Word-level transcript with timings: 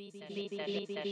Lisa, 0.00 0.26
Lisa, 0.30 0.64
Lisa, 0.66 1.02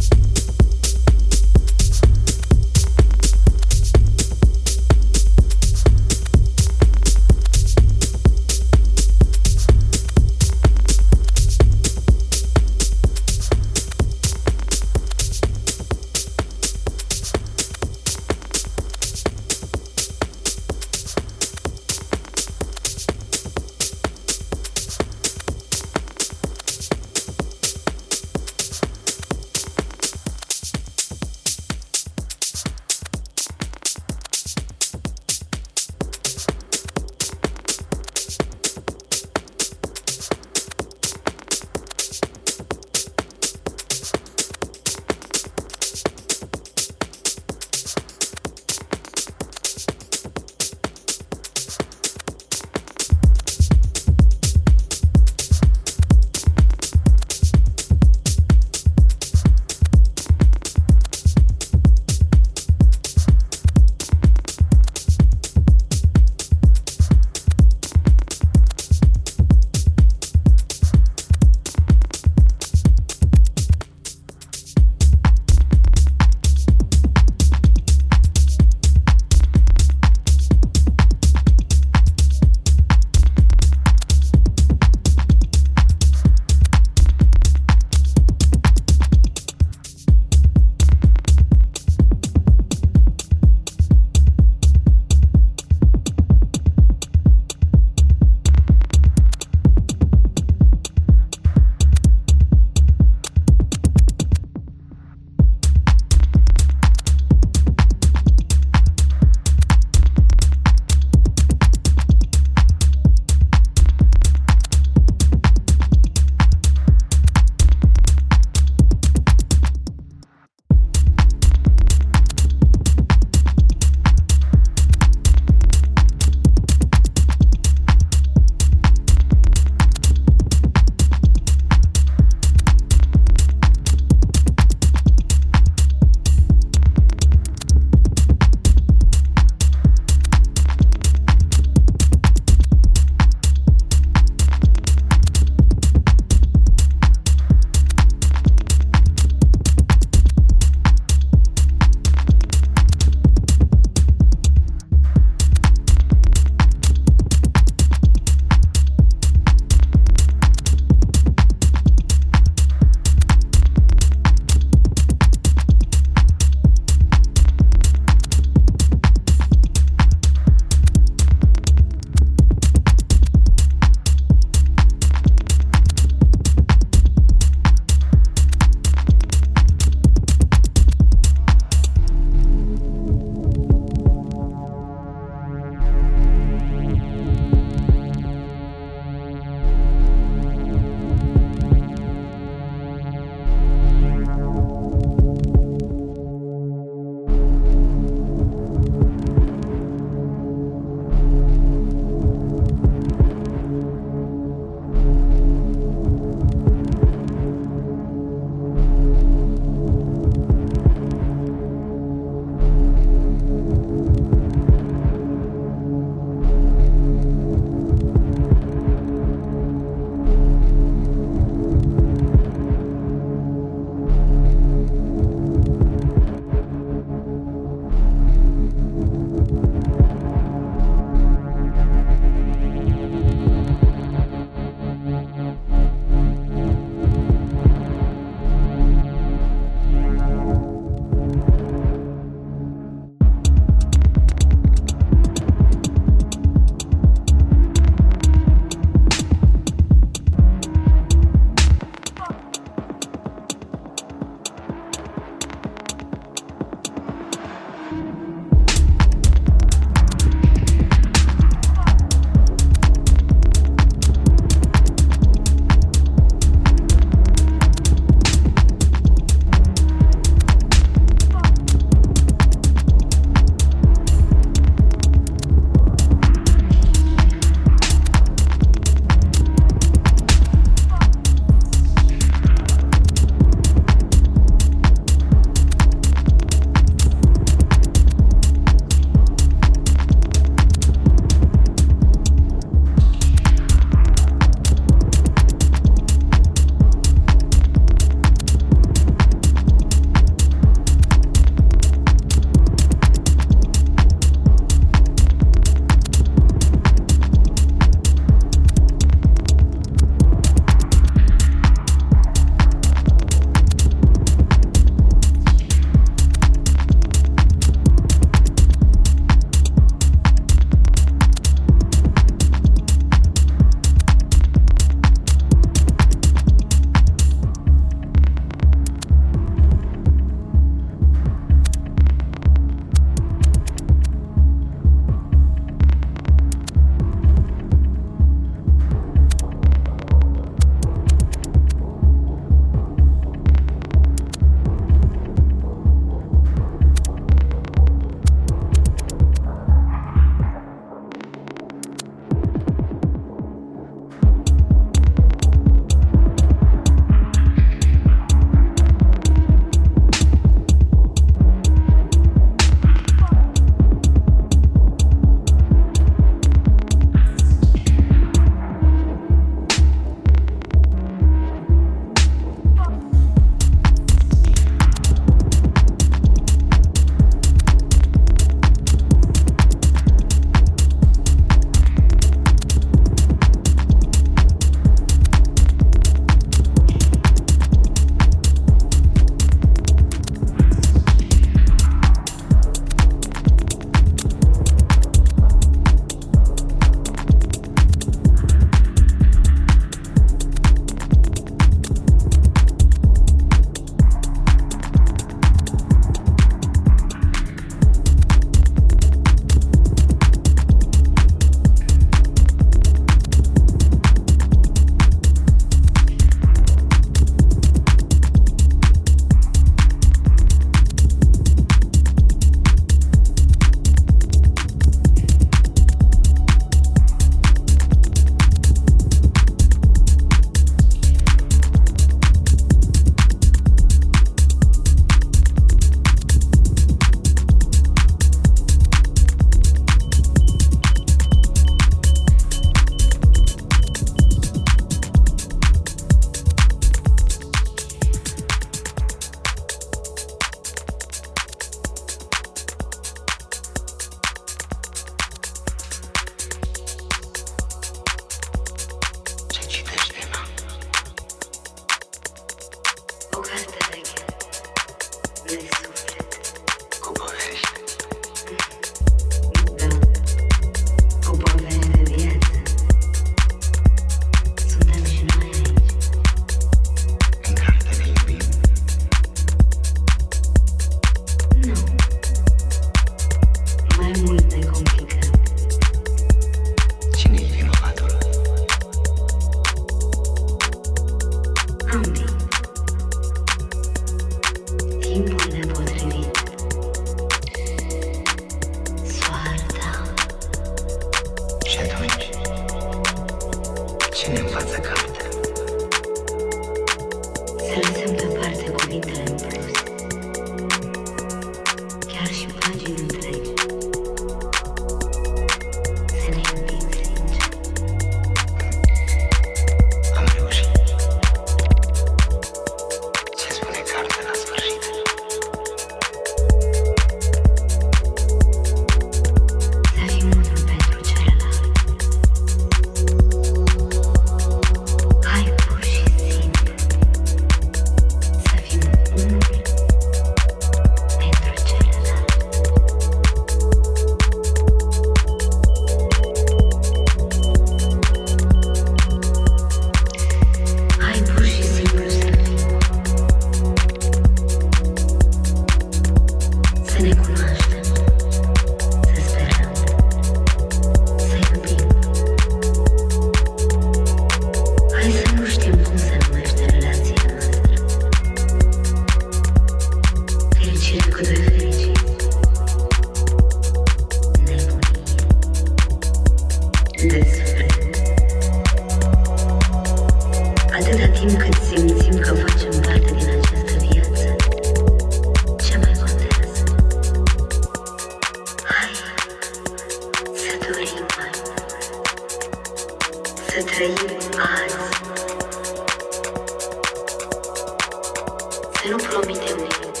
Te 598.81 598.89
lo 598.89 598.97
prometeu. 598.97 600.00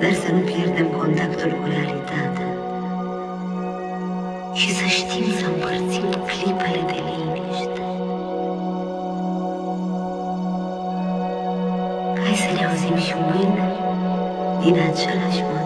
Dar 0.00 0.12
să 0.12 0.32
nu 0.32 0.38
pierdem 0.38 0.86
contactul 0.86 1.50
cu 1.50 1.66
realitatea 1.68 2.48
și 4.52 4.74
să 4.74 4.84
știm 4.86 5.24
să 5.38 5.46
împărțim 5.46 6.08
clipele 6.26 6.82
de 6.86 6.98
liniște. 7.06 7.82
Hai 12.22 12.34
să 12.34 12.52
ne 12.54 12.66
auzim 12.66 12.96
și 12.96 13.14
mâine 13.28 13.68
din 14.62 14.74
același 14.90 15.42
mod. 15.42 15.59